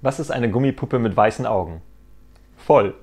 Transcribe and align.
Was 0.00 0.20
ist 0.20 0.30
eine 0.30 0.50
Gummipuppe 0.50 0.98
mit 0.98 1.16
weißen 1.16 1.44
Augen? 1.46 1.82
Voll. 2.56 2.94